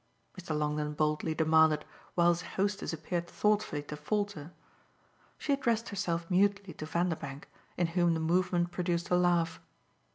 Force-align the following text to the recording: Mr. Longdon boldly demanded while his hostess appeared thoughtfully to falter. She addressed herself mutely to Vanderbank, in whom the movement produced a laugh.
Mr. 0.35 0.57
Longdon 0.57 0.93
boldly 0.93 1.35
demanded 1.35 1.85
while 2.15 2.29
his 2.29 2.41
hostess 2.41 2.91
appeared 2.91 3.27
thoughtfully 3.27 3.83
to 3.83 3.95
falter. 3.95 4.51
She 5.37 5.53
addressed 5.53 5.89
herself 5.89 6.25
mutely 6.27 6.73
to 6.73 6.87
Vanderbank, 6.87 7.47
in 7.77 7.85
whom 7.85 8.15
the 8.15 8.19
movement 8.19 8.71
produced 8.71 9.11
a 9.11 9.15
laugh. 9.15 9.61